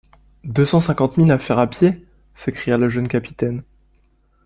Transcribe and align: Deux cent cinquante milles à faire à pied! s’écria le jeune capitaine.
Deux 0.43 0.65
cent 0.65 0.79
cinquante 0.79 1.17
milles 1.17 1.31
à 1.31 1.37
faire 1.37 1.59
à 1.59 1.69
pied! 1.69 2.07
s’écria 2.33 2.79
le 2.79 2.89
jeune 2.89 3.07
capitaine. 3.07 3.61